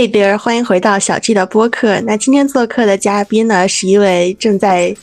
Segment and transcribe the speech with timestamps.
[0.00, 2.00] Hey there，欢迎回到小 G 的播客。
[2.00, 4.96] 那今天做客的嘉宾呢，是一位正在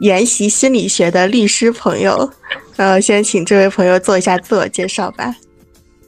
[0.00, 2.30] 研习心理学的律师朋友。
[2.76, 5.34] 呃，先请这位朋友做一下自我介绍吧。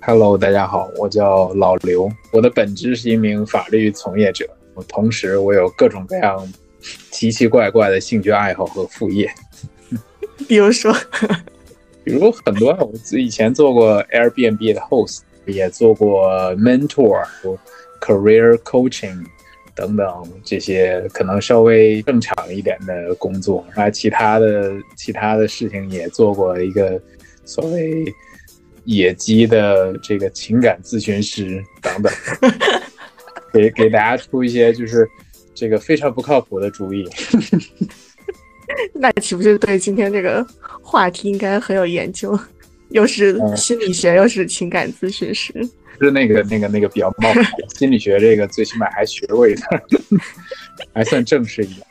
[0.02, 6.52] Hello，大家好，我叫老刘，我的本职是一名法律从业者，我同时我有各种各样
[7.10, 9.32] 奇奇怪怪的兴趣爱好和副业。
[10.46, 10.94] 比如说，
[12.04, 17.26] 比如很多，我以前做过 Airbnb 的 host，也做过 mentor。
[18.00, 19.24] Career coaching
[19.74, 20.06] 等等
[20.42, 27.00] 这些可能稍微正常一点的工作，然后其他的其他的事情也做过一个
[27.44, 28.04] 所谓
[28.84, 32.12] 野鸡的这个情感咨询师等等，
[33.52, 35.08] 给给大家出一些就是
[35.54, 37.08] 这个非常不靠谱的主意。
[38.92, 40.46] 那岂不是对今天这个
[40.82, 42.38] 话题应该很有研究？
[42.90, 45.52] 又是心理学，又是情感咨询师。
[46.00, 47.42] 是那个那个那个比较冒昧，
[47.76, 49.66] 心理学这个最起码还学过一点，
[50.94, 51.86] 还算正式一点。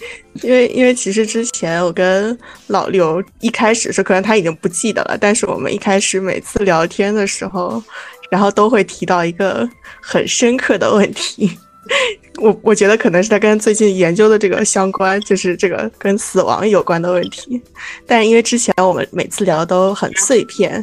[0.42, 2.38] 因为因为其实之前我跟
[2.68, 7.82] 老刘一开始是可能他已经不记得了，但是我们一开始每次聊天的时候，
[8.30, 9.68] 然后都会提到一个
[10.00, 11.50] 很深刻的问题。
[12.40, 17.60] 我我觉得可能是他跟最近研究的这个相关，就是这个跟死亡有关的问题。
[18.06, 20.80] 但因为之前我们每次聊都很碎片，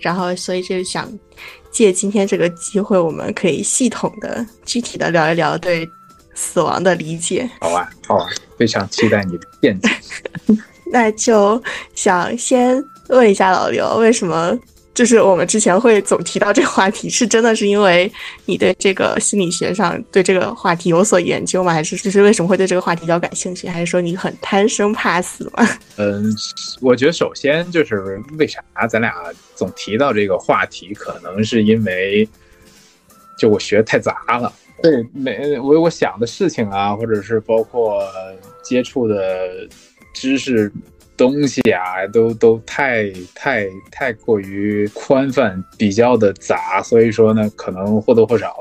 [0.00, 1.12] 然后所以就想。
[1.76, 5.86] 借今天这个机会，我们可以系统的、具体的聊一聊对
[6.34, 7.46] 死亡的理解。
[7.60, 9.90] 好啊，好啊，非常期待你的见解。
[10.90, 11.62] 那就
[11.94, 14.58] 想先问一下老刘，为什么？
[14.96, 18.10] 就是我们之前会总提到这个话题，是真的是因为
[18.46, 21.70] 你对这个心理学上对这个话题有所研究吗？
[21.70, 23.68] 还是就是为什么会对这个话题比较感兴趣？
[23.68, 25.68] 还是说你很贪生怕死吗？
[25.98, 26.34] 嗯，
[26.80, 29.12] 我觉得首先就是为啥咱俩
[29.54, 32.26] 总提到这个话题，可能是因为
[33.38, 34.50] 就我学太杂了。
[34.82, 38.02] 对，每我我想的事情啊，或者是包括
[38.64, 39.68] 接触的
[40.14, 40.72] 知识。
[41.16, 48.54] 东西啊，都都太太太过于宽泛，比较的杂，所以说呢，可能或多或少。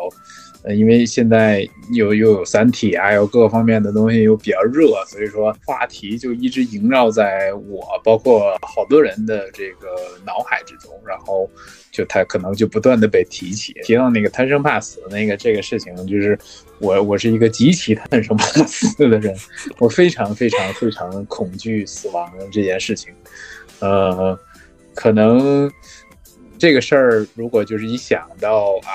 [0.65, 9.89] 呃，因为现在又又有三体啊，有各个方面的东西又比较热，所以说话题就一直萦绕在我，包括好多人的这个
[10.25, 11.47] 脑海之中，然后
[11.91, 16.37] 就他可能就不断的被提起，提到那个贪生怕死那个这个事情，就是
[16.79, 19.35] 我我是一个极其贪生怕死的人，
[19.77, 23.13] 我非常非常非常恐惧死亡这件事情，
[23.81, 24.35] 呃，
[24.95, 25.71] 可能
[26.57, 28.89] 这个事儿如果就是一想到啊。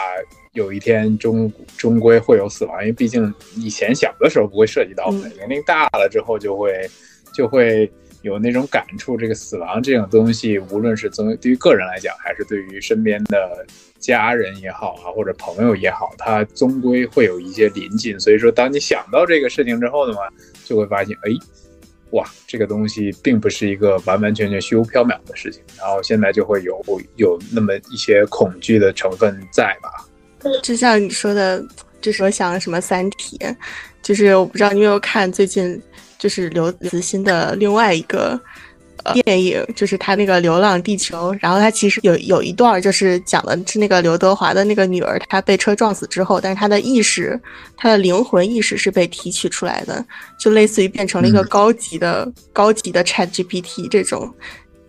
[0.54, 6.90] 有一天终终归会有死亡，因为毕竟以前小的时候不会涉及到，年龄大了之后就会
[7.32, 7.88] 就会
[8.22, 9.16] 有那种感触。
[9.16, 13.64] 这个死亡这种东西，无论是从对于个人来讲，还是对于身边的
[14.00, 18.18] 家人也好啊，或者朋友也好，它终归会有一些临近。
[18.18, 20.28] 所以说，当你想到这个事情之后的话，
[20.64, 21.30] 就会发现，哎，
[22.12, 25.62] 哇，这个东西并不是一个完完全全虚无缥缈的事情。
[25.78, 26.80] 然后现在就会有
[27.16, 30.06] 有那么一些恐惧的成分在吧。
[30.62, 31.64] 就像你说的，
[32.00, 33.38] 就是我想什么《三体》，
[34.02, 35.80] 就是我不知道你有没有看最近
[36.18, 38.40] 就是刘慈欣的另外一个
[39.24, 47.40] 电影，就是他那个《流浪地球》，然后他其实有有一段就是讲的是那个刘德华的那个女儿，她被车撞死之后，但是她的意识，
[47.76, 50.04] 她的灵魂意识是被提取出来的，
[50.38, 54.32] 就类似于变成了一个高级的高级的 Chat GPT 这种。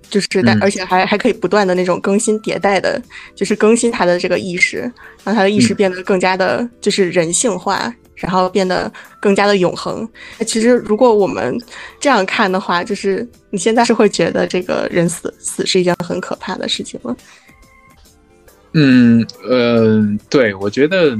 [0.09, 3.01] 就是，但而且还还可以不断的那种更新迭代的，
[3.33, 4.79] 就是更新他的这个意识，
[5.23, 10.07] 让他的意识变得更加的，就是人性化，然后变得更加的永恒。
[10.47, 11.59] 其实，如果我们
[11.99, 17.15] 这样看的话，就是你现在是会觉得这个人死死是一件很可怕的事情吗？
[18.73, 21.17] 嗯呃，对，我觉得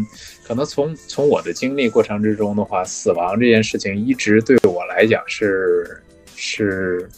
[0.48, 6.02] 可能从从我的经历过程之中的话，死亡这件事情一直对我来讲是
[6.36, 7.10] 是。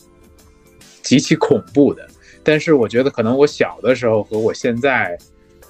[1.03, 2.07] 极其恐怖的，
[2.45, 5.18] 但是我觉得可能我小的时候和我现在，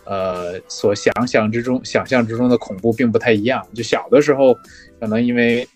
[0.05, 3.65] 呃，所想象之中、想象之中的恐怖并不太一样。
[3.73, 4.53] 就小的时候，
[4.99, 5.67] 可能因为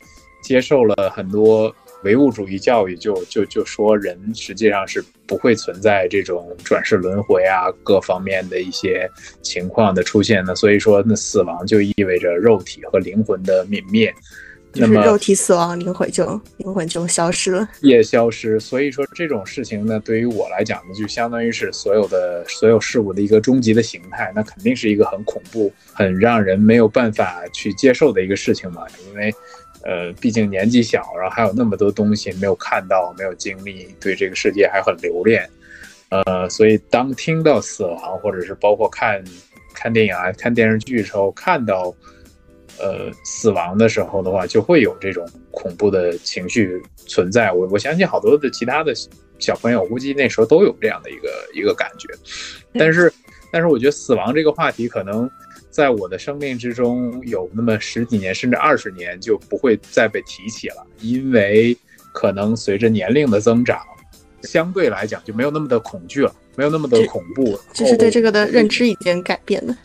[0.43, 9.09] 接受了很多唯物主义教育，就就就说人实际上是不会存在这种转世轮回啊，各方面的一些
[9.41, 10.55] 情况的出现的。
[10.55, 14.13] 所以说，那死亡就意味着肉体和灵魂的泯灭。
[14.77, 16.25] 就是肉体死亡，灵魂就
[16.57, 18.59] 灵魂就消失了，也消失。
[18.59, 28.83] 所以说这种事情呢，对于我来讲呢，就相当于是所有的所有事物的一个终极的形态，那肯定是一个很恐怖、很让人没有办法去接受的一个事情嘛。
[29.07, 29.33] 因为，
[29.83, 35.49] 呃，毕竟年纪小，然后还有那么多东西没有看到、没有经历，对这个世界还很留恋。
[36.09, 39.23] 呃，所以当听到死亡，或者是包括看。
[39.79, 41.93] 看电影啊、看电视剧的时候看到，
[42.79, 47.51] 呃，死亡的时候的话，就会有这种恐怖的情绪存在。
[47.51, 48.93] 我我相信好多的其他的
[49.39, 52.07] 小朋友，估计那时候都有这样的一个一个感觉。
[52.73, 53.11] 但是，
[53.51, 55.29] 但是我觉得死亡这个话题，可能
[55.69, 61.77] 在我的生命之中有那么十几年，甚至二十年就不会再被提起了，因为
[62.13, 63.79] 可能随着年龄的增长。
[64.43, 69.75] 相对来讲就没有那么的恐惧了，没有那么的恐怖，就是对这个的认知已经改变了。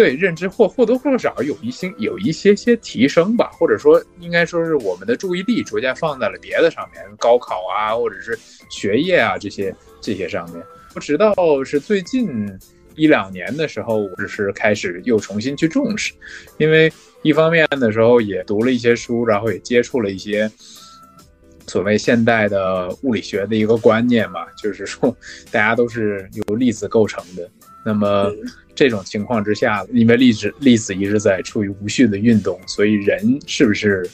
[0.00, 8.38] 对认知或或多或少有一些有一些些提升吧，或者说应该说是我们的注意力逐渐放在了别的上面，高考啊，或者是
[8.70, 10.64] 学业啊这些这些上面。
[11.02, 12.30] 直到是最近
[12.94, 16.14] 一两年的时候，我只是开始又重新去重视，
[16.56, 20.50] 因为一方面的时候也读了一些书，然后也接触了一些。
[21.66, 25.16] 所谓现代的物理学的一个观念嘛，就是说
[25.52, 27.48] 大家都是由粒子构成的。
[27.84, 28.28] 那么
[28.80, 34.08] 这种情况之下，因为粒子粒子一直在处于无序的运动，所以人是不是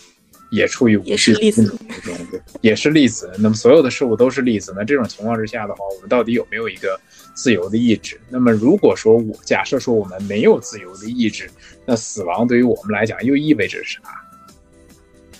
[0.50, 2.16] 也处于无序的运动中？
[2.62, 3.30] 也是粒子。
[3.38, 4.74] 那么所有的事物都是粒子。
[4.76, 7.00] 那这种情况之下的话，我们到底有没有一个
[7.32, 8.20] 自由的意志？
[8.28, 11.48] 那么如果说我假设说我们没有自由的意志，
[11.84, 14.00] 那死亡对于我们来讲又意味着啥？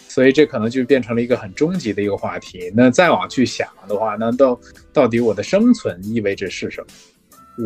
[0.08, 2.73] 所以这可能就变成了一个很终极的一个话题。
[2.76, 4.61] 那再往去想的话，那到
[4.93, 6.87] 到底我的生存意味着是什么？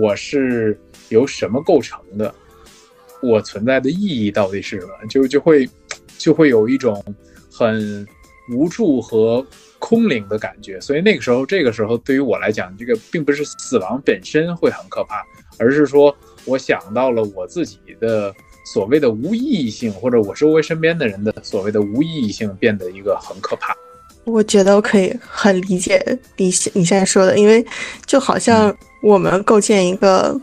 [0.00, 0.80] 我是
[1.10, 2.34] 由什么构成的？
[3.22, 4.92] 我存在的意义到底是什么？
[5.08, 5.68] 就就会
[6.16, 7.04] 就会有一种
[7.52, 8.06] 很
[8.50, 9.46] 无助和
[9.78, 10.80] 空灵的感觉。
[10.80, 15.22] 所以那个时候，这个时候对于我来讲，这个并不是死亡本身会很可怕，
[15.58, 16.16] 而是说
[16.46, 18.34] 我想到了我自己的。
[18.62, 23.74] 所谓的无意义性，或者我周围身边的人的所谓的无意义性，变得一个很可怕。
[24.24, 25.98] 我觉得我可以很理解
[26.36, 27.66] 你你现在说的，因为
[28.06, 28.72] 就好像
[29.02, 30.38] 我们构建一个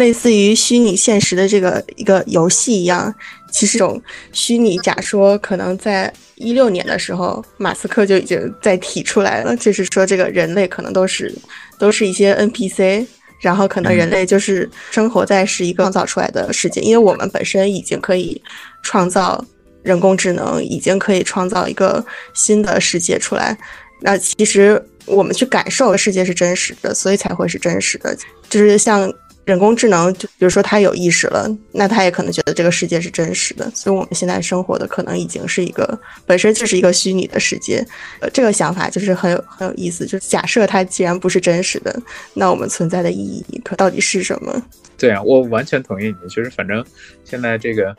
[0.00, 3.14] 类似于虚拟现实的这个一个游戏一样，
[3.52, 4.02] 其实这种
[4.32, 11.32] 虚拟假说可能在一六年的时候，马斯克就已经在提出来了，就是说这个人类可能都是
[11.78, 13.06] 都是一些 NPC。
[13.40, 18.38] 然后可能人类就是生活在是一个创造出来的世界，因为我们本身已经可以
[18.82, 19.42] 创造
[19.82, 22.04] 人工智能，已经可以创造一个
[22.34, 23.56] 新的世界出来。
[24.02, 28.14] 那其实我们去感受世界是真实的，所以才会是真实的，
[28.50, 29.10] 就是像。
[29.50, 37.84] 人工智能，就比如说它有意识了，那它也可能觉得这个世界是真实的，所以我们现在生活的可能已经是一个本身就是一个虚拟的世界。
[38.20, 42.00] 呃，这个想法就是很有很有意思，就是假设它既然不是真实的，
[42.32, 44.62] 那我们存在的意义可到底是什么？
[44.96, 46.28] 对啊，我完全同意你。
[46.28, 46.84] 就是反正
[47.24, 47.92] 现在这个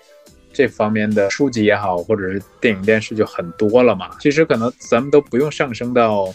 [0.53, 4.11] 这方面的书籍也好，或者是电影电视就很多了嘛。
[4.21, 6.33] 其实可能咱们都不用上升到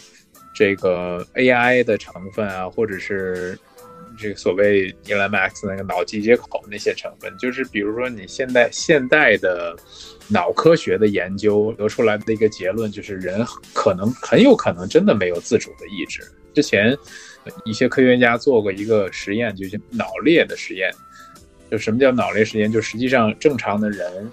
[0.53, 3.57] 这个 AI 的成分啊，或者是。
[4.17, 9.75] 这个所谓 Elon Musk 那个脑机接口那些成分，就是比如说你现在现代的
[10.27, 16.21] 脑科学的研究得出来的一个结论，就是人可能很有可能真的没有自主的意志。
[16.53, 16.97] 之前
[17.63, 20.91] 一些科学家做过一个实验，就是脑裂的实验。
[21.69, 22.71] 就什么叫脑裂实验？
[22.71, 24.31] 就实际上正常的人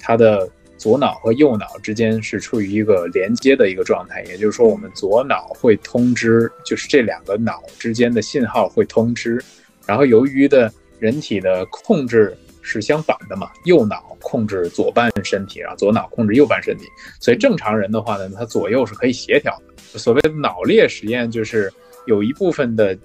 [0.00, 0.48] 他的。
[0.76, 9.42] 左脑和右脑之间是处于一个连接的一个状态，也就是说，我们左脑会通知，就是这两个脑之间的信号会通知。
[9.86, 16.84] 然后，由于的人体的控制是相反的嘛，右脑控制左半身体，然后左脑控制右半身体，
[17.20, 19.98] 所以正常人的话呢，他左右是可以协调的。
[19.98, 21.72] 所谓的脑裂实验，就是
[22.06, 22.98] 有一部分的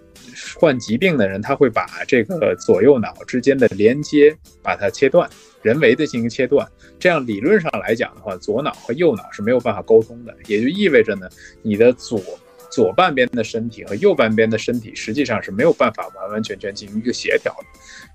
[0.59, 5.29] 患疾病的人，他会把这个左右脑之间的连接把它切断。
[5.61, 6.67] 人为的进行切断，
[6.99, 11.29] 这样理论上来讲的话，左脑和右脑是没有办法沟通的，也就意味着呢，
[11.61, 12.21] 你的左
[12.69, 17.65] 左半边的身体和右半边的身体实际上是没有办法完完全全进行一个协调的。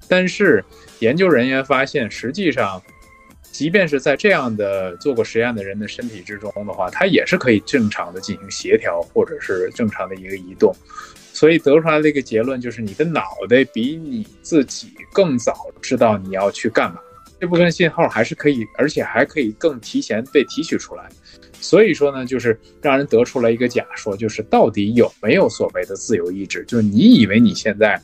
[0.09, 0.65] 但是
[1.00, 2.83] 研究人员发现，实际上，
[3.53, 10.75] 即便是在这样的做过实验的人的身体之中的话，它也是可以正常的进行协调，或者是正常的一个移动。
[11.33, 16.99] 所以得出来的一个结论就是，你的脑袋比你自己更早知道你要去干嘛。
[17.47, 21.09] 这部分信号还是可以，而且还可以更提前被提取出来。
[21.61, 26.65] 所以说呢，就是让人得出了一个假说，就是到底有没有所谓的自由意志？
[26.65, 28.03] 就是你以为你现在，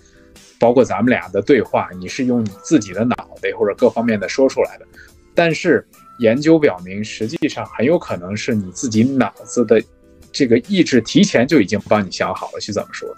[0.61, 4.87] 包括咱们俩的对话，你是用你自己的脑袋或者各方面的说出来的，
[5.35, 5.85] 但是
[6.21, 9.83] 研究表明，实际上很有可能是你自己脑子的
[10.31, 13.13] 这个意志提前就已经帮你想好了去怎么说。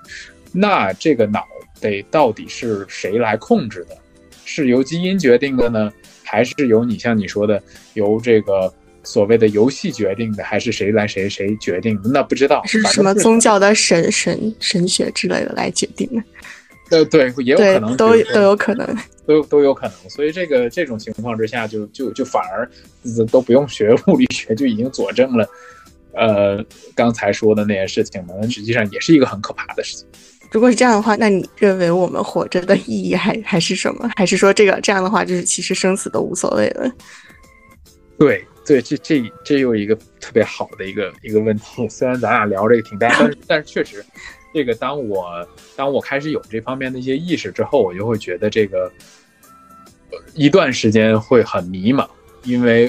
[0.53, 1.45] 那这个脑
[1.83, 3.99] 袋到底是谁来控制的？
[4.47, 5.93] 是由基因决定的呢？
[6.35, 7.63] 还是由你像你说的，
[7.93, 8.73] 由这个
[9.05, 11.97] 所谓的游戏决定的，还是谁来谁谁决定？
[12.13, 16.21] 那不知道是什么宗教的神神神学之类的来决定的。
[16.91, 18.85] 呃，对，也有可能都都有可能。
[19.29, 20.11] 都都有可能。
[20.11, 22.69] 所以这个这种情况之下，就就就反而
[23.31, 25.49] 都不用学物理学，就已经佐证了，
[26.15, 26.65] 呃，
[26.97, 30.07] 刚才说的那些事情呢，实际上也是一个很可怕的事情。
[30.55, 34.09] 如果是这样的话，那你认为我们活着的意义还还是什么？
[34.15, 36.89] 还是说这个这样的话，就是其实生死都无所谓了？
[38.17, 41.89] 对对，这这这又一个特别好的一个一个问题。
[41.91, 44.05] 虽然咱俩聊这个挺大，但是但是确实。
[44.55, 45.45] 这个，当我
[45.75, 48.89] 当我开始有这方面的一些意识之后，我就会觉得这个
[50.35, 52.09] 一段时间会很迷茫，
[52.45, 52.89] 因为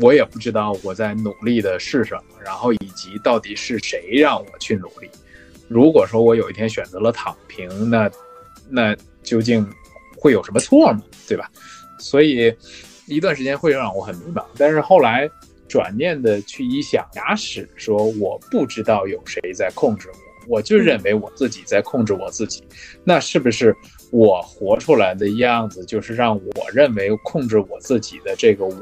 [0.00, 5.08] 我也不知道我在努力的是什么，然后以及到底是谁让我去努力。
[5.68, 8.10] 如果说我有一天选择了躺平，那
[8.68, 9.66] 那究竟
[10.16, 11.02] 会有什么错吗？
[11.26, 11.50] 对吧？
[11.98, 12.54] 所以
[13.06, 15.28] 一段时间会让我很迷茫，但是后来
[15.68, 20.14] 转念的去一想，假使说我不知道有谁在控制我。
[20.46, 22.62] 我就认为我自己在控制我自己，
[23.02, 23.74] 那是不是
[24.10, 28.76] 我活出来的样子就是让我认为控制我自己的这个我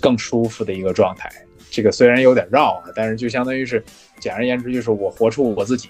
[0.00, 1.30] 更舒服的一个状态？
[1.70, 3.80] 这个虽然有点绕啊，但是就相当于是，
[4.18, 5.88] 简而言之就是我活出我自己，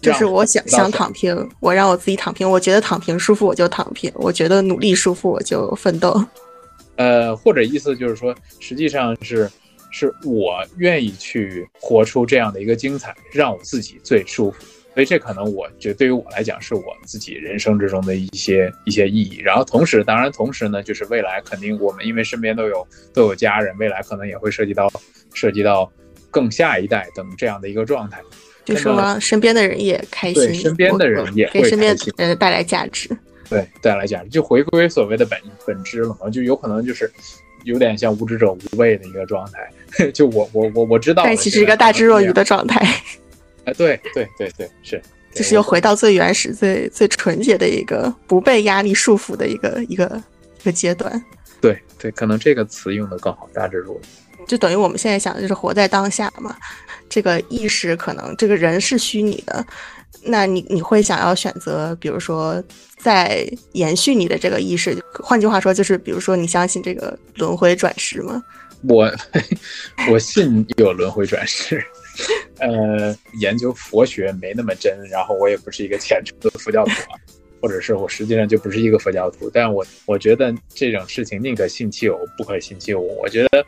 [0.00, 6.24] 就是我想想躺平，我让我自己躺平，我觉得躺平舒服我就躺平，我觉得努力舒服我就奋斗。
[6.96, 9.50] 呃，或者意思就是说，实际上是。
[9.90, 14.62] 是我愿意去活出这样的一个精彩，让我自己最舒服。
[14.92, 19.38] 所以这可能我觉得对于我来讲是我自己人生之中的一些一些意义。
[19.38, 24.92] 然后同时，当然同时呢，就是未来肯定我们因为身边都有都有家人，未来可能也会涉及到
[25.32, 25.90] 涉及到
[26.30, 28.20] 更下一代等这样的一个状态。
[28.68, 33.08] 就是说身边的人也开心，身边的人也给身边的人带来价值，
[33.48, 37.10] 对带来价值，就回归所谓的本本质了嘛，就有可能就是。
[37.64, 42.80] 有点像无知者无畏的一个状态， 就我我我我知道，但其实一个大智若愚的状态。
[43.64, 45.02] 哎，对对对对，是，
[45.34, 50.22] 就是又回到最原始、最最纯洁的一个不被压力束缚的一个一个
[50.60, 51.22] 一个阶段。
[51.60, 54.44] 对对，可能这个词用的更好，大智若愚。
[54.46, 56.56] 就等于我们现在想的就是活在当下嘛，
[57.08, 59.64] 这个意识可能这个人是虚拟的。
[60.24, 62.62] 那你你会想要选择，比如说
[62.96, 68.42] 在延续你的这个意识，换句话说，就是比如说你相信这个轮回转世吗？
[68.88, 69.10] 我
[70.10, 71.84] 我信有轮回转世，
[72.58, 76.92] 呃，研究佛学没那么真，然后我也不是一个虔诚的佛教徒，
[77.60, 83.18] 或者是我实际上就不是一个佛教徒，但我我觉得这种事情宁可信其有，不可信其无。
[83.18, 83.64] 我觉得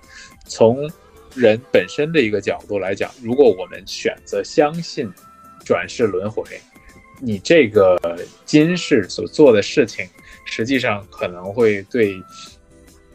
[0.47, 0.89] 从
[1.35, 5.11] 人本身的一个角度来讲，如果我们选择相信。
[5.63, 6.43] 转世轮回，
[7.21, 8.01] 你这个
[8.47, 10.09] 今世所做的事情，
[10.47, 12.21] 实际上可能会对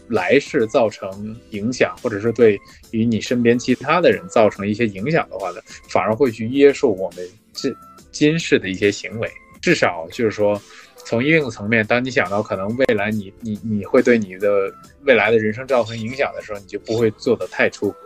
[0.08, 2.58] 来世造成影响，或者是对
[2.92, 7.76] 于你身边其他的人造成一些影响的话呢，反而会去约束我们这
[8.12, 9.30] 今世的一些行为。
[9.60, 10.62] 至少就是说，
[10.98, 17.98] 从应用层面，当你想到可能未来你你你会对你的未来的人生造成影响的时候，你就不会做的太出格。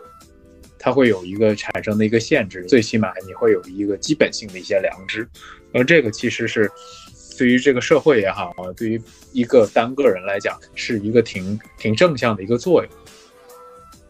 [0.80, 5.28] 它会有一个产生的一个限制，最起码你会有一个基本性的一些良知，
[5.74, 6.72] 而这个其实是
[7.38, 9.02] 对于这个社会也好，对于
[9.34, 12.92] 一个单个人来讲，是一个挺挺正向的一个作用。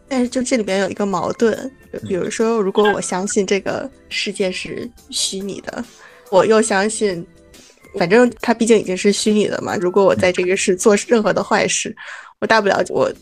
[0.08, 1.70] 但是就这里边有一个矛盾，
[2.08, 5.84] 比如说，如果我相信这个世界是虚拟的，
[6.30, 7.26] 我又相信，
[7.98, 9.76] 反正它毕竟已经是虚拟的嘛。
[9.76, 11.94] 如果我在这个世做任何的坏事，
[12.40, 13.12] 我大不了我。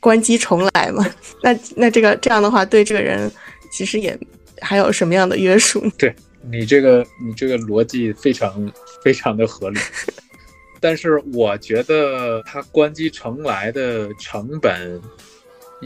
[0.00, 1.04] 关机重来嘛？
[1.42, 3.30] 那那这个这样的话，对这个人
[3.70, 4.18] 其实也
[4.60, 5.84] 还有什么样的约束？
[5.98, 6.14] 对
[6.48, 8.72] 你这个你这个逻辑非常
[9.02, 9.80] 非常的合理，
[10.80, 15.00] 但是我觉得他关机重来的成本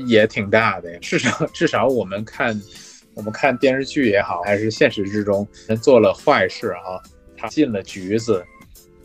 [0.07, 0.99] 也挺大的呀。
[1.01, 2.61] 至少 至少我们看
[3.15, 7.01] 我们看电视剧也好，还是现实之中人做了坏事啊，
[7.37, 8.45] 他进了局子，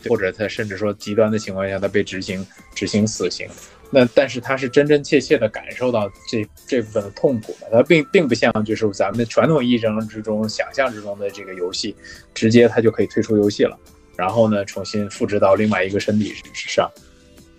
[0.06, 3.48] 或者他甚至说极端的情况下，他被执行执行死刑。
[3.90, 11.94] 那但是他是真真切切的感受到这这部分的痛苦的，他并并不像就是咱们传统意义上之中想象之中的这个游戏，
[12.34, 13.78] 直接他就可以退出游戏了，
[14.16, 16.90] 然后呢重新复制到另外一个身体之上。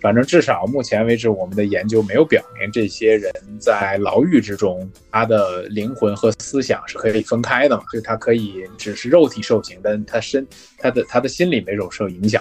[0.00, 7.82] 反正至少目前为止，我们的研究没有表明这些人在牢狱之中，他的灵魂和思想是可以分开的嘛？
[7.92, 10.46] 就他可以只是肉体受刑，但他身
[10.78, 12.40] 他的他的心理没有受影响。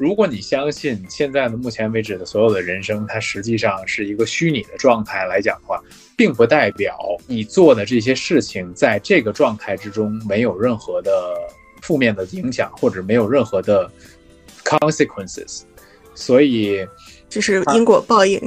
[0.00, 5.78] 如果你相信现在的目前为止的所有的人生，它实际上是一个虚拟的状态来讲的话，
[6.16, 11.36] 并不代表你做的这些事情在这个状态之中没有任何的
[11.82, 13.92] 负面的影响，或者没有任何的
[14.64, 15.64] consequences。
[16.14, 16.82] 所以，
[17.28, 18.40] 这是因果报应。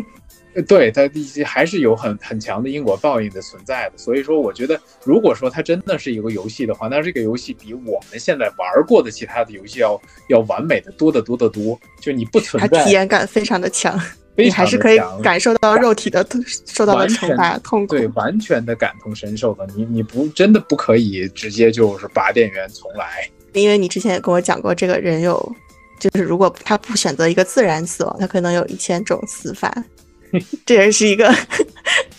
[0.61, 1.09] 对它
[1.45, 3.97] 还是有很很强的因果报应的存在的。
[3.97, 11.79] 所以说，我觉得如果说它真的是一个游戏的话，那这个游戏比我们现在玩过的其他的游戏要要完美的多得多得多。
[11.99, 13.99] 就你不存在，体验感非常的强，
[14.35, 16.25] 你还是可以感受到肉体的
[16.65, 19.67] 受到的惩罚痛苦，对，完全的感同身受的。
[19.75, 25.55] 你你不真的不可以直接就是拔电源重来，因为你之前也跟我讲过，这个人有。
[25.99, 29.73] 就是如果他不选择一个自然死亡，他可能有一千种死法。
[30.65, 31.33] 这也是一个，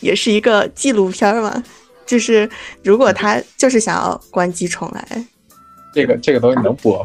[0.00, 1.62] 也是一个纪录片嘛。
[2.06, 2.48] 就是
[2.82, 5.26] 如果他就是想要关机重来，
[5.92, 7.04] 这个这个东西能播？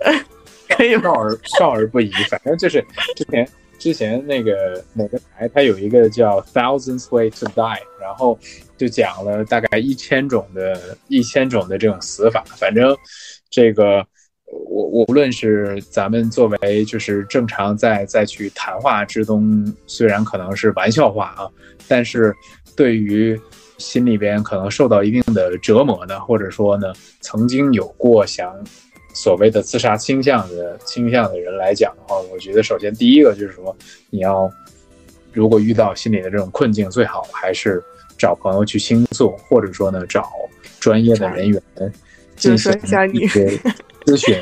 [0.68, 2.10] 可以 少儿少儿不宜。
[2.28, 2.84] 反正就是
[3.16, 3.48] 之前
[3.78, 7.54] 之前那个哪个台，它有一个叫《Thousands Way to Die》，
[8.00, 8.38] 然后
[8.76, 12.44] 就讲了大概一千种的一千种的这种死法。
[12.56, 12.96] 反正
[13.50, 14.06] 这个。
[14.50, 21.48] 我我无论是咱们作为就是正常在再去谈话之中，虽然可能是玩笑话啊，
[21.86, 22.34] 但是
[22.74, 23.40] 对于
[23.78, 28.52] 心里边可能受到一定的折磨的，或者说呢曾经有过想
[29.14, 33.74] 所谓的自杀倾向的倾向的人来讲的话，我觉得首先第一个就是说，
[34.10, 34.50] 你要
[35.32, 37.82] 如果遇到心理的这种困境，最好还是
[38.18, 40.28] 找朋友去倾诉，或者说呢找
[40.80, 41.62] 专业的人员
[42.40, 42.72] 进行
[43.14, 43.60] 一些。
[44.06, 44.34] 咨询，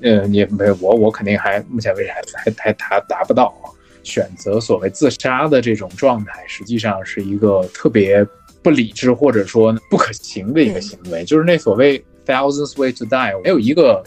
[0.00, 3.66] 呃，你没有我，我肯定还目前为止还还还达达不到啊。
[4.04, 8.24] 选择所谓自杀的这种状态，实际上是一个特别
[8.62, 11.24] 不理智或者说不可行的一个行为。
[11.24, 14.04] 就是那所谓 thousands way to die，没有一个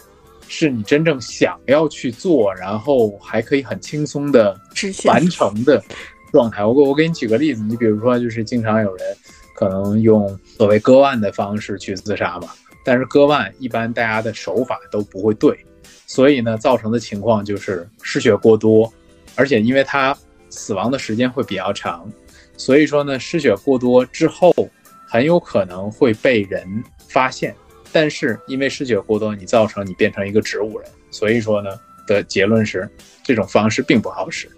[0.48, 4.58] 是你真正想要去做，然后还可以很轻松的
[5.04, 5.80] 完成的
[6.32, 6.64] 状态。
[6.64, 9.16] 我我给你举个例子，你比如说，就是经常有人
[9.54, 12.48] 可能用所谓割腕的方式去自杀嘛。
[12.84, 15.58] 但是割腕一般大家的手法都不会对，
[16.06, 18.92] 所以呢，造成的情况就是失血过多，
[19.34, 20.16] 而且因为他
[20.48, 22.10] 死亡的时间会比较长，
[22.56, 24.54] 所以说呢，失血过多之后
[25.06, 27.54] 很有可能会被人发现。
[27.92, 31.70] 但是因为失血过多，你造成你变成一个植物人，所以说呢
[32.06, 32.88] 的结论是
[33.22, 34.48] 这种方式并不好使，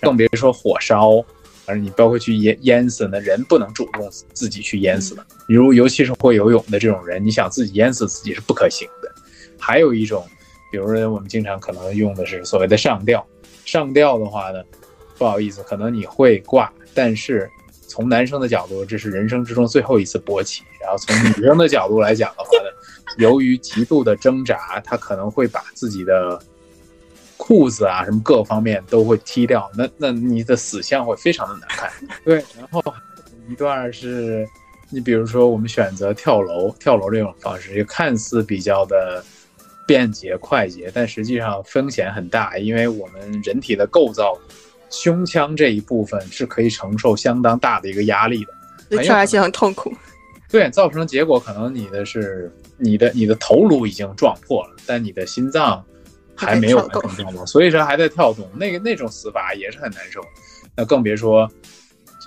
[0.00, 1.24] 更别说火烧。
[1.64, 5.24] 而你包括去淹淹死呢，人不能主动自己去淹死的。
[5.46, 9.12] 比如尤其是会游泳的这种人，你想自己淹死自己是不可行的。
[9.58, 10.26] 还有一种，
[10.70, 13.24] 比如说我们经常可能用的是所谓的上吊。
[13.64, 14.62] 上吊的话呢，
[15.16, 17.48] 不好意思，可能你会挂，但是
[17.86, 20.62] 从男生的角度，这是人生之中最后一次勃起。
[20.80, 22.68] 然后从女生的角度来讲的话呢，
[23.18, 26.42] 由于极度的挣扎，他可能会把自己的。
[27.44, 31.90] 裤子啊，什么各方面都会踢掉，那那你的死相会非常的难看。
[32.24, 32.80] 对，然后
[33.50, 34.46] 一段是，
[34.90, 39.24] 你比如说我们选择跳楼，跳楼这种方式就看似比较的
[39.88, 44.38] 便捷快捷，但实际上风险很大，因为我们人体的构造，
[44.88, 48.44] 胸腔这一部分是可以承受相当大的一个压力
[48.88, 49.92] 的，跳下去很痛苦。
[50.48, 55.84] 对，造成的结果可能你的是你的你的头颅已经撞破了，但你的心脏。
[56.36, 60.20] 还没有完成跳动， 所以说还在跳动，那个那种死法也是很难受。
[60.74, 61.50] 那更别说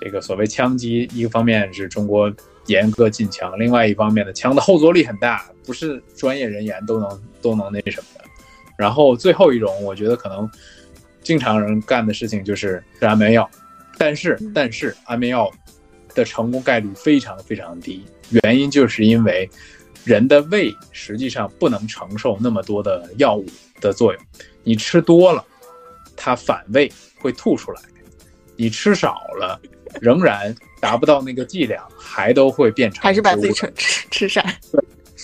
[0.00, 2.32] 这个所谓枪击，一个方面是中国
[2.66, 8.24] 严格禁枪，另外一方面的枪的后坐力很大，不是专业人员都能都能那什么的。
[8.78, 10.48] 然后最后一种，我觉得可能
[11.22, 13.50] 经常人干的事情就是吃安眠药，
[13.98, 15.50] 但是但是安眠药
[16.14, 18.04] 的成功概率非常非常低，
[18.42, 19.48] 原因就是因为
[20.04, 23.44] 人的胃实际上不能承受那么多的药物。
[23.80, 24.22] 的作用，
[24.62, 25.44] 你吃多了，
[26.16, 27.80] 它反胃会吐出来；
[28.56, 29.60] 你吃少了，
[30.00, 33.72] 仍然达不到那个剂量，还都会变成还是把自己吃
[34.10, 34.42] 吃晒。
[34.72, 34.82] 对，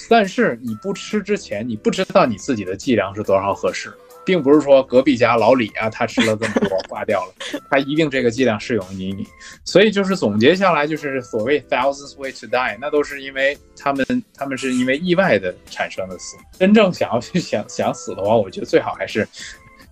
[0.09, 3.93] 但是你不吃之前，你不知道你自己的剂量是多少合适。
[4.25, 7.35] 并不是说隔壁家老李啊，他吃了这么多挂掉了，
[7.71, 9.27] 他一定这个剂量适用于你。
[9.65, 14.05] 所以就是总结下来，就是所谓 thousands way to die，那都是因为他们
[14.35, 16.37] 他们是因为意外的产生的死。
[16.59, 19.27] 真正想要去想想死的话，我觉得最好还是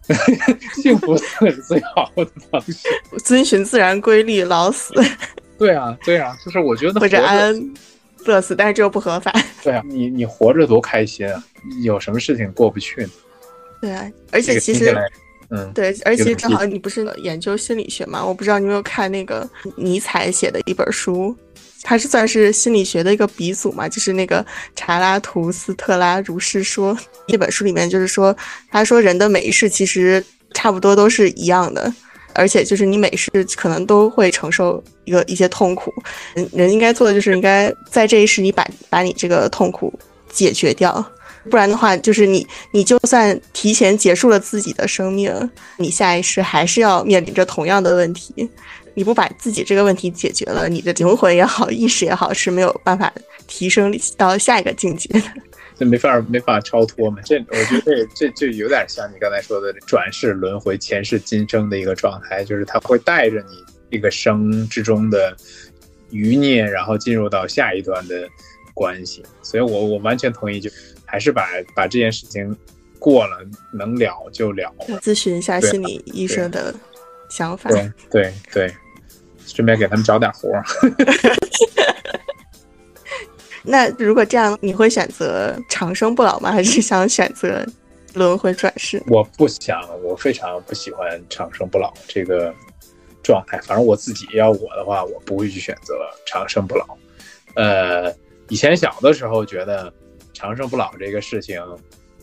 [0.82, 2.88] 幸福死是最好的方式，
[3.24, 4.94] 遵循自然规律，老死。
[5.58, 7.54] 对啊，对啊，就是我觉得或者安
[8.24, 9.32] 乐死，但是这又不合法。
[9.62, 11.42] 对啊，你你活着多开心啊，
[11.82, 13.10] 有什么事情过不去呢？
[13.80, 14.94] 对啊，而且其实，
[15.50, 18.24] 嗯，对，而且正好你不是研究心理学嘛？
[18.24, 21.34] 我不知道你有没有看那个尼采写的一本书，
[21.82, 23.88] 他是算是心理学的一个鼻祖嘛？
[23.88, 24.42] 就是那个
[24.76, 26.94] 《查拉图斯特拉如是说》
[27.26, 28.36] 这本书里面，就是说，
[28.70, 31.92] 他说人的每一世其实差不多都是一样的，
[32.34, 35.92] 而且就是你每世可能都会承受一个一些痛苦，
[36.34, 39.92] 人人应该做的就是应该在这一世你把把你这个痛苦
[40.28, 41.04] 解决掉。
[41.48, 45.32] 不然的话，就是你你就算提前结束了自己的生命，
[45.78, 48.50] 你下一世还是要面临着同样的问题。
[48.94, 53.10] 你不把自己这个问题解决了，你的灵魂也好，意识也好，是没有办法
[53.46, 55.22] 提升 到下一个境界的。
[55.78, 57.22] 这没法没法超脱嘛？
[57.24, 65.34] 这我觉得这这就有点像你刚才说的转世轮回、前世今生的一个状态，就是他会带着你这个生之中的
[66.10, 68.28] 余孽，然后进入到下一段的
[68.74, 69.24] 关系。
[69.40, 70.68] 所以，我我完全同意，就
[71.10, 72.56] 还是把把这件事情
[72.98, 73.38] 过了，
[73.72, 74.72] 能了就了。
[75.00, 76.74] 咨询一下心理医生的
[77.28, 77.68] 想法。
[77.70, 78.74] 对对对，
[79.46, 80.48] 顺便给他们找点活。
[83.62, 86.50] 那如果这样，你会选择长生不老吗？
[86.50, 87.66] 还是想选择
[88.14, 89.02] 轮回转世？
[89.08, 92.54] 我不想，我非常不喜欢长生不老这个
[93.22, 93.60] 状态。
[93.60, 95.94] 反正我自己要我的话，我不会去选择
[96.24, 96.86] 长生不老。
[97.54, 98.10] 呃，
[98.48, 99.92] 以前小的时候觉得
[100.32, 101.60] 长生不老这个事情，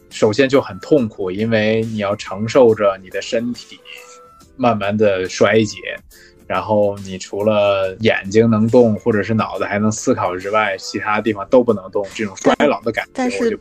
[0.10, 3.80] 首先就很痛苦，因为你要承受着你的身体
[4.56, 5.78] 慢慢的衰竭。
[6.48, 13.12] 然后你除了眼睛能动，或者是脑子还能思考之外，其他地方都不能动，这种衰老的感觉。
[13.14, 13.60] 但是，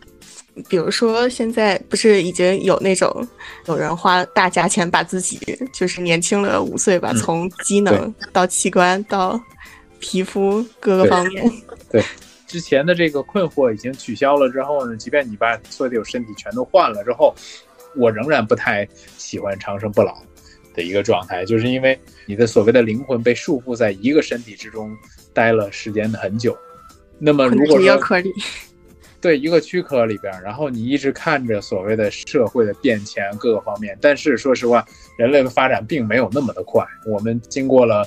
[0.68, 3.26] 比如说现在不是已经有那种
[3.64, 5.40] 有人花大价钱把自己
[5.72, 9.40] 就是年轻了五岁吧，从机能到器官到
[9.98, 11.52] 皮肤各个方面。
[11.90, 12.00] 对，
[12.46, 17.34] 之前的这个困惑已经取消了之后呢，即便你把所有身体全都换了之后，
[17.96, 18.86] 我仍然不太
[19.18, 20.16] 喜欢长生不老。
[20.74, 24.94] 的一个状态，就是因为你的所谓的灵魂被束缚在一个身体之中
[25.32, 26.54] 待了时间很久。
[27.18, 27.98] 那么如果说
[29.18, 34.84] 对一个躯壳里边，然后你一直看着所谓的社会的变迁各个方面，但是说实话，
[35.16, 36.86] 人类的发展并没有那么的快。
[37.06, 38.06] 我们经过了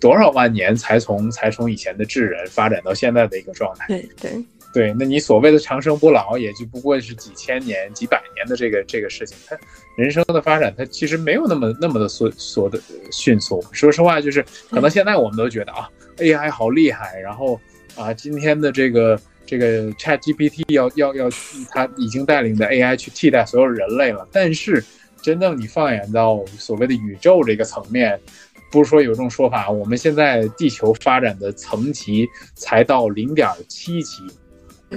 [0.00, 3.86] 多少万年才从才从以前的智人发展到现在的一个状态。
[3.88, 4.44] 对对。
[4.74, 9.34] 对，那你所谓的长生不老，也就不过是几千年、几百年的这个这个事情。
[9.48, 9.56] 它
[9.96, 12.78] 人生的发展，它其实没有那么那么的缩缩的
[13.10, 13.64] 迅速。
[13.72, 17.58] 说实话，就是可能现在我们都觉得啊，AI 好厉害，然后
[17.94, 21.30] 啊，今天的这个这个 ChatGPT 要要要，
[21.70, 24.28] 它已经带领的 AI 去替代所有人类了。
[24.30, 24.84] 但是，
[25.22, 28.20] 真正你放眼到所谓的宇宙这个层面，
[28.70, 34.22] 不是说有这种说法，我们现在地球发展的层级才到零点七级。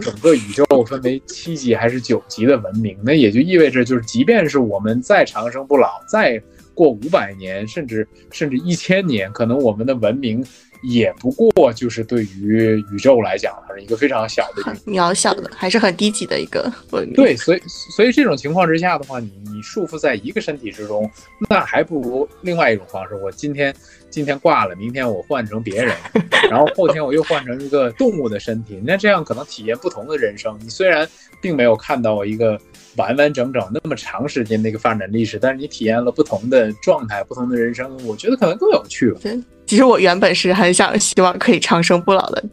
[0.02, 6.42] 整个宇宙分为七级还是九级的文明，那也就意味着，就是即便是我们再长生不老，再
[6.76, 10.46] 过五百年，甚至甚至一千年，可能我们的文明。
[10.82, 17.14] 也不过就是对于宇宙来讲，它是一个非常小的、 渺小的，还是很低级的一个文明。
[17.14, 21.10] 对，所以所以这种情况之下的话，你你束缚在一个身体之中，
[21.50, 23.16] 那还不如另外一种方式。
[23.16, 23.76] 我今天
[24.10, 25.94] 今天挂了，明天我换成别人，
[26.50, 30.58] 然后后天我又换成一个动物的身体，那这样可能体验不同的人生。
[30.62, 31.08] 你虽然
[31.42, 32.60] 并没有看到一个
[32.96, 39.14] 完完整整那么长时间的一个发展历史，但是你体验了不同的状态、不同的人生，我觉得可能更有趣。
[39.22, 39.38] 对。
[39.70, 42.44] 其实我原本是很想希望可以长生不老的，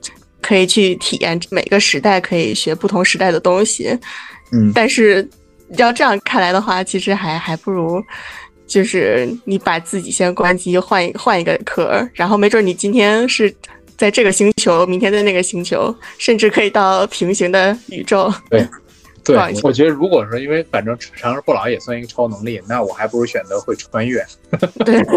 [0.42, 3.98] 可以去体验每个时代，可以学不同时代的东西。
[4.52, 5.26] 嗯，但是
[5.78, 8.04] 要这样看来的话，其实还还不如，
[8.66, 13.50] 就是你把自己先关机，换一换一个壳，然后没准你今天是
[13.96, 18.30] 在这个星球，明天在那个星球，甚至可以到平行的宇宙。
[18.50, 18.68] 对，
[19.24, 24.22] 对，我觉得如果说因为反正长生不老也算一个超能力，那我还不如选择会穿越。
[24.84, 25.02] 对。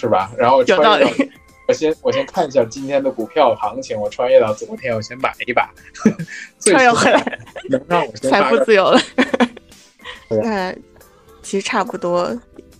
[0.00, 0.30] 是吧？
[0.38, 1.30] 然后穿越，
[1.66, 3.98] 我先我先看一下今天的股票行情。
[3.98, 5.68] 我穿越到昨天，我先买一把，
[6.60, 9.00] 穿越回来，能让我财富自由了。
[10.28, 10.72] 那
[11.42, 12.32] 其实差不多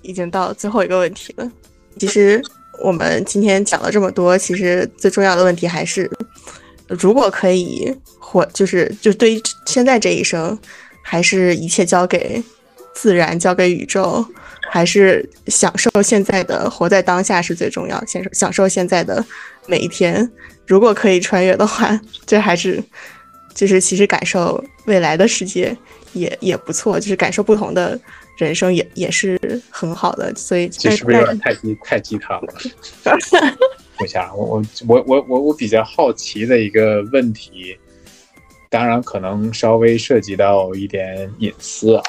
[0.02, 1.50] 已经到最后一个问题了。
[1.98, 2.40] 其实
[2.84, 6.08] 我们今天讲了这么多，其实最重要的问题还是，
[6.86, 10.56] 如果可以活，就是就对于现在这一生，
[11.02, 12.40] 还是一切交给
[12.94, 14.24] 自然，交给宇宙。
[14.70, 18.02] 还是享受现在的，活在当下是最重要。
[18.04, 19.24] 享受享受现在的
[19.66, 20.30] 每一天。
[20.66, 22.82] 如果可以穿越的话，这还是
[23.54, 25.74] 就是其实感受未来的世界
[26.12, 27.98] 也也不错，就是感受不同的
[28.36, 30.30] 人生也也是很好的。
[30.34, 32.54] 所以这是不是有点太鸡太鸡汤了？
[33.02, 37.76] 等一下，我我我我我我比较好奇的一个问题，
[38.68, 42.02] 当然可能稍微涉及到一点隐私啊。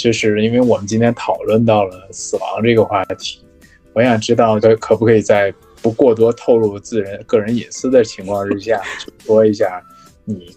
[0.00, 3.44] 就是因为我们今天讨论到了死亡这个话题，
[3.92, 8.80] 我想知道，可不可以在不过多透露自人个人隐私的情况之下，
[9.26, 9.82] 说一下
[10.24, 10.56] 你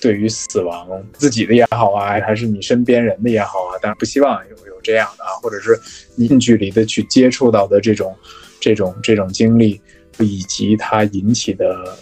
[0.00, 5.76] 对于死亡自己的也好啊，还是你身边人的也好啊，当然不希望有有这样的啊，或者是
[6.16, 8.16] 近距离的去接触到的这种
[8.60, 9.80] 这种这种经历，
[10.20, 11.98] 以及它引起的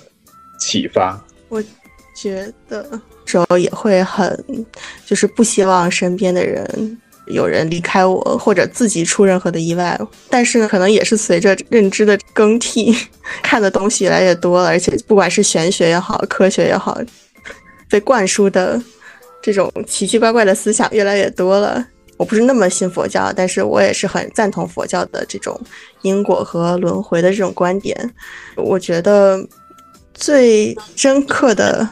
[0.61, 1.19] 启发。
[1.49, 1.63] 我
[2.15, 3.01] 觉得。
[3.25, 4.67] 时候也会很，
[5.07, 9.99] 就是不希望身边的人有人离开我，或者自己出任何的意外。
[10.29, 12.95] 但是呢，可能也是随着认知的更替，
[13.43, 17.01] 看的东西越来越多了，而且不管是玄学也好，科学也好，
[17.89, 18.83] 被灌输的
[19.41, 21.87] 这种奇奇怪怪的思想越来越多了。
[22.19, 25.59] 我不是那么信佛教，但是我也是很赞同佛教的这种
[26.03, 27.97] 因果和轮回的这种观点。
[28.57, 29.45] 我觉得
[30.15, 31.89] 最深刻的，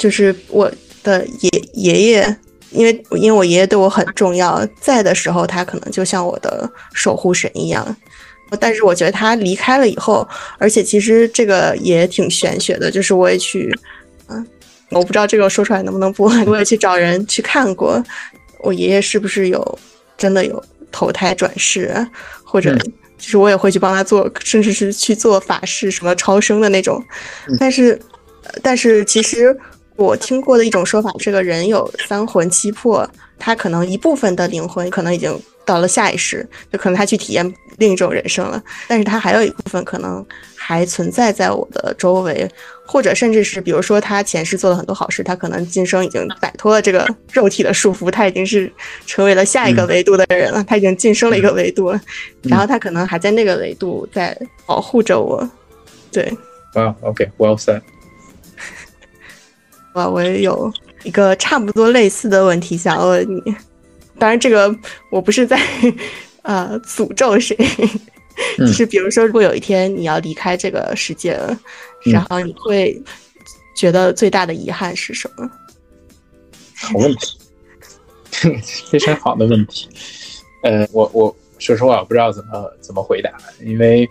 [0.00, 2.36] 就是我的爷爷爷，
[2.70, 7.94] 因为因为我爷爷对我很重要，在的时候他可能就像我的守护神一样。
[8.58, 10.26] 但是我觉得他离开了以后，
[10.58, 13.72] 而且其实这个也挺玄学的，就是我也去，
[14.28, 14.44] 嗯，
[14.90, 18.02] 我不知道这个说出来能不能播，我也去找人去看过。
[18.60, 19.78] 我爷爷是不是有
[20.16, 21.94] 真的有投胎转世，
[22.42, 22.74] 或者
[23.18, 27.00] 就是我也会去帮他做，甚至是去做法事什么超生的那种。
[27.60, 28.00] 但是，
[28.62, 29.56] 但是其实
[30.04, 33.08] 我听过的一种说法，这个人有三魂七魄，
[33.38, 40.24] 他可能一部分的灵魂可能已经到了下一世，就可能他去体验另一种人生了，但是他还有一部分可能
[40.56, 42.48] 还存在在我的周围。
[42.86, 48.68] 或者甚至是，比如说他前世做了很多好事，他可能今生已经摆脱了这个肉体的束缚，他已经是
[49.06, 52.00] 成为了下一个维度的人了，他已经晋升了一个维度了，
[52.42, 54.36] 然后他可能还在那个维度在
[54.66, 55.48] 保护着我。
[56.10, 56.36] 对，
[56.74, 57.80] 啊，OK，Well said。
[59.94, 60.72] 哇，我也有
[61.02, 63.54] 一个差不多类似的问题想问你，
[64.18, 64.74] 当然这个
[65.10, 65.60] 我不是在
[66.42, 67.56] 呃诅咒谁。
[68.56, 71.58] 就是比如说，如果有一天你要离开这个世界了，
[72.06, 72.98] 然后你会
[73.76, 75.50] 觉得最大的遗憾是什么？
[76.74, 77.38] 好问题，
[78.90, 79.88] 非常好的问题。
[80.62, 83.30] 呃，我我说实话，我不知道怎么怎么回答，
[83.62, 84.08] 因为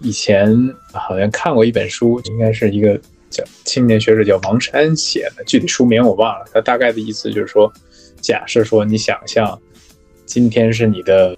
[0.00, 0.54] 以前
[0.92, 3.00] 好像看过一本书，应该是一个
[3.32, 6.44] 叫青年学者叫王山写的，具体书名我忘了。
[6.52, 7.72] 他大概的意思就是说，
[8.20, 9.60] 假设说你想象
[10.24, 11.36] 今天是你的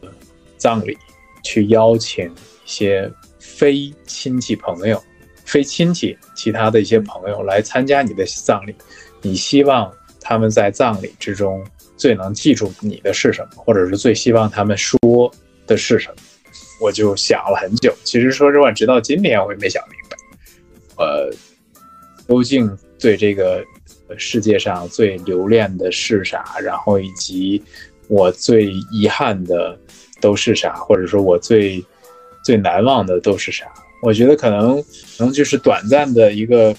[0.58, 0.98] 葬礼。
[1.46, 2.32] 去邀请一
[2.64, 4.98] 些非亲戚朋友、
[5.44, 8.74] 非亲戚其他的一些朋友来参加你的葬礼，
[9.20, 11.62] 你希望他们在葬礼之中
[11.98, 14.98] 最能记住你的是什么，或者是最希望他们说
[15.66, 16.16] 的是什么？
[16.80, 17.94] 我就想了很久。
[18.04, 20.16] 其实说实话，直到今天我也没想明白，
[20.96, 21.30] 呃，
[22.28, 23.64] 究竟对这个
[24.16, 27.62] 世界上最留恋的是啥，然后以及
[28.08, 29.78] 我最遗憾的。
[30.20, 31.84] 都是啥，或者说我最
[32.42, 33.66] 最难忘的都是啥？
[34.00, 34.82] 我觉得可能
[35.18, 36.74] 可能就是短暂的一个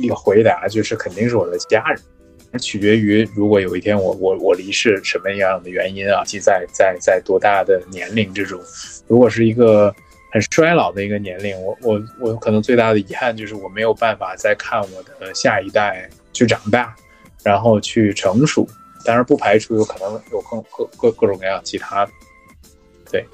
[0.00, 2.00] 一个回答，就是肯定是我的家人，
[2.50, 8.58] 那取决于如果有一天我我我离世什么样的原因啊，及在在在多大的年龄这种，
[9.06, 9.94] 如果是一个
[10.30, 16.94] 很衰老的一个年龄，我我我可能最大的遗憾就是我没有办法再看我的下一代去长大，
[17.42, 18.66] 然后去成熟，
[19.04, 22.12] 当然不排除有可能有更各各各种各样其他的。
[23.10, 23.26] 对，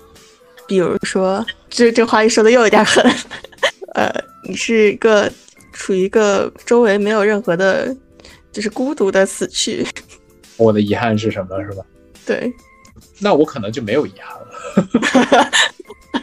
[0.69, 3.05] 比如说，这这话一说的又有点狠，
[3.95, 4.09] 呃，
[4.49, 5.31] 你是一个
[5.73, 7.95] 处于一个周围没有任何的，
[8.53, 9.85] 就是孤独的死去。
[10.57, 11.61] 我的遗憾是什么？
[11.65, 11.85] 是吧？
[12.25, 12.53] 对，
[13.19, 15.51] 那我可能就没有遗憾了。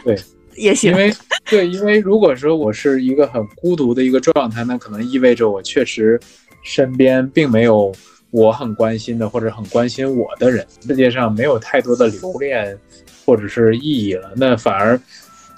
[0.02, 0.18] 对，
[0.56, 0.90] 也行。
[0.90, 1.12] 因为
[1.46, 6.18] 对，因为如果说我是一个很孤独的一个状态，那可能意味着我确实
[6.62, 7.92] 身边并没有
[8.30, 12.78] 我很关心的或者很关心我的人，世界上没有太多的留恋。
[13.24, 15.00] 或者是意义了，那反而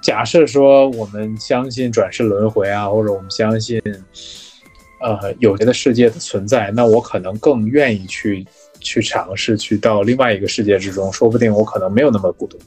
[0.02, 3.80] 假设说我们相信转世轮回啊，或者我们相信
[5.00, 8.46] 呃有别的世界的存在，那我可能更愿意去
[8.80, 12.58] 去尝试去到另外一个世界之中，说不定我可能没有那么孤独。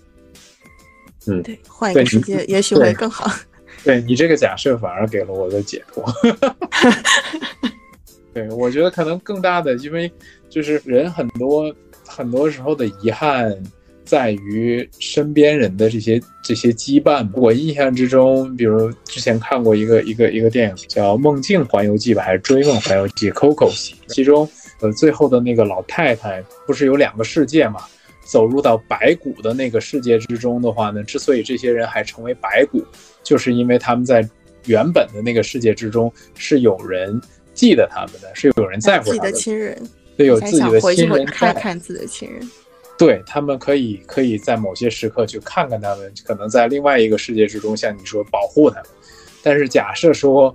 [1.28, 3.32] 嗯，对，换一个世界也许会更好。
[3.84, 6.04] 对你这个假设反而给了我的解脱。
[8.34, 10.12] 对，我觉得可能更大的，因为
[10.50, 11.74] 就是人很多
[12.06, 13.56] 很多时候的遗憾。
[14.08, 17.30] 在于身边人的这些这些羁绊。
[17.34, 23.70] 我印象之中，比如之前看过一个一个一个电影叫《梦境环游记》吧，还是《追梦环游记》？Coco，
[24.08, 27.82] 其中呃最后的那个老太太不是有两个世界嘛？
[28.28, 32.84] 走入到白骨的那个世界之中的话呢，之所以这些人还成为白骨，
[33.24, 34.28] 就是因为他们在
[34.66, 37.20] 原本的那个世界之中是有人
[37.54, 39.82] 记得他们的，是有人在乎自己的亲人，
[40.18, 42.48] 对，有自己的亲人看看自己的亲人。
[42.98, 48.86] 对他们可以可以在某些时刻去看看他们，可能在另外一个世界之中，像你说保护他们。
[49.44, 50.52] 但是假设说，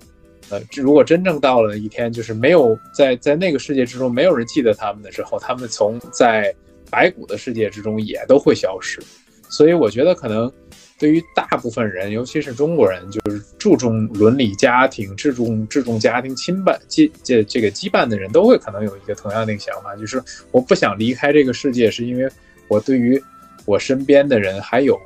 [0.51, 6.53] 呃，如果真正到了一天，就是没有在在那个世界之中没有人记得他们的时候，他们从在
[6.93, 9.01] 白骨的世界之中也都会消失。
[9.49, 10.53] 所以我觉得可能
[10.99, 22.31] 对于大部分人，尤其是中国人，就是注重伦理、家庭、注重注重家庭亲绊、羁这这个羁绊的人，都会可能有一个同样的一个想法，就是我不想离开这个世界，是因为
[22.69, 23.21] 我对于
[23.65, 24.99] 我身边的人还有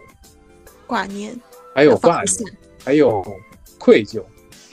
[0.87, 1.35] 挂念，
[1.75, 3.25] 还有挂念，还有
[3.79, 4.22] 愧疚。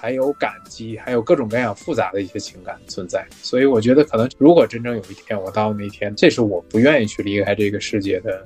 [0.04, 8.44] 还有感激，还有各种各样复杂的一些情感存在，所以我觉得可能，如果真正有一天我到那天，这是我不愿意去离开这个世界的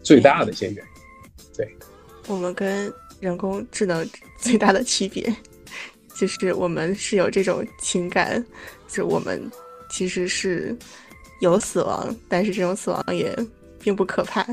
[0.00, 0.82] 最大的一些原因。
[1.56, 1.76] 对，
[2.28, 5.34] 我们跟人工智能最大的区别，
[6.14, 8.46] 就是我们是有这种情感，
[8.86, 9.42] 就我们
[9.90, 10.78] 其实是
[11.40, 13.36] 有死亡，但是这种死亡也
[13.80, 14.46] 并不可怕。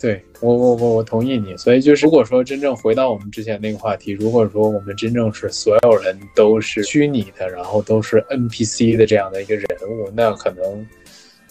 [0.00, 1.56] 对我，我我我同意你。
[1.56, 10.86] 所以就是，如果说真正回到我们之前那个话题，如果说我们真正是所有人都是虚拟的，然后都是 NPC 的这样的一个人物，那可能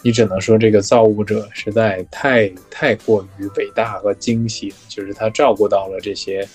[0.02, 6.46] 你只能说这个造物者实在太太过于伟大和精细，就是他照顾到了这些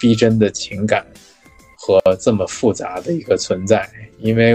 [0.00, 1.04] 逼真的情感
[1.76, 3.88] 和这么复杂的一个存在。
[4.20, 4.54] 因为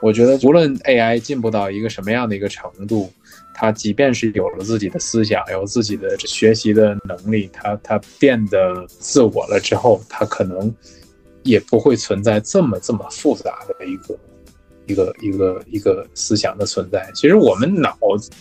[0.00, 3.10] 我觉得，无论 AI 进步到一个什么样的一个程度。
[3.52, 10.74] 它即便是有了自己的思想，有自己的学习的能力，它它变得自我了之后，它可能
[11.42, 14.18] 也不会存在这么这么复杂的一个
[14.86, 17.10] 一个一个一个思想的存在。
[17.14, 17.98] 其实我们脑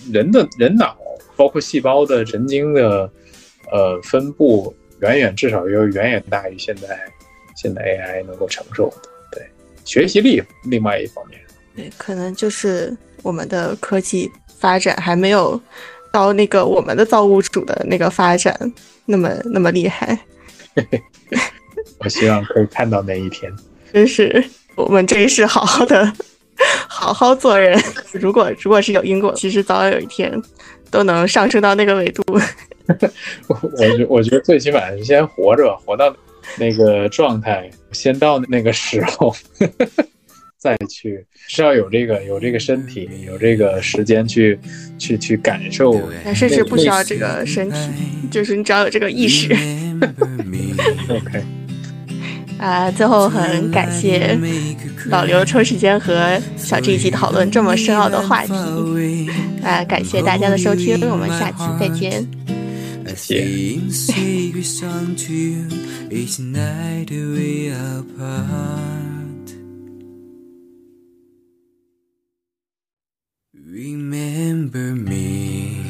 [0.09, 0.97] 人的人脑，
[1.35, 3.11] 包括细胞的神经的
[3.73, 6.97] 呃分布，远远至少要远远大于现在
[7.57, 9.09] 现在 AI 能够承受的。
[9.33, 9.45] 对，
[9.83, 11.41] 学习力另外一方面，
[11.79, 14.31] 对，可能就是我们的科技。
[14.59, 15.57] 发展还没有
[16.11, 18.53] 到那个我们的造物主的那个发展
[19.05, 20.19] 那么那么厉害。
[21.99, 23.49] 我希望可以看到那一天。
[23.93, 24.43] 真是
[24.75, 26.13] 我们这一世好好的
[26.89, 27.81] 好好做人。
[28.11, 30.29] 如果如果是有因果，其实早晚有一天
[30.91, 32.21] 都能上升到那个维度。
[33.47, 36.13] 我我觉我觉得最起码先活着，活到
[36.57, 39.33] 那个状态，先到那个时候。
[40.59, 44.59] 再去是要有这个有这个身体有这个时间去
[44.97, 45.93] 去去感受，
[46.35, 47.77] 甚至不需要这个身体，
[48.29, 49.53] 就是你只要有这个意识。
[51.09, 51.43] OK，
[52.59, 54.37] 啊，最后很感谢
[55.05, 58.51] 老刘抽时间和小 G 一起讨论这么深奥的话题。
[59.63, 62.27] 啊，感谢大家的收听，我们下期再见。
[63.15, 64.13] 谢谢。
[73.79, 75.81] Remember me.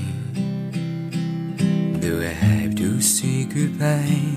[2.00, 4.30] Do I have to say goodbye?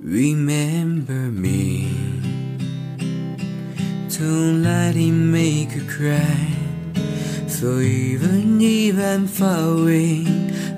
[0.00, 1.90] Remember me.
[4.16, 6.46] Don't let him make you cry.
[7.48, 10.24] So even if I'm far away,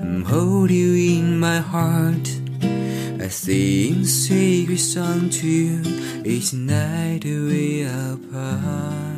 [0.01, 2.27] I'm holding you in my heart.
[3.21, 9.12] I sing secret song to you each night we apart.